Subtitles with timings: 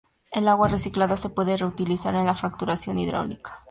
[0.31, 3.59] El agua reciclada se puede reutilizar en la fracturación hidráulica.